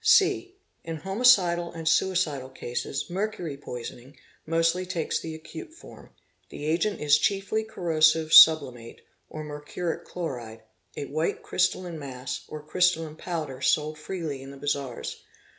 [0.01, 6.09] || (c) In homicidal and suicidal cases, mercury poisoning mostly takes the acute form.
[6.49, 13.15] The agent is chiefly corrosive sublimate, or mer— curic chloride—a white crystalline mass or crystalline
[13.15, 15.21] powder sold freely in the bazaars.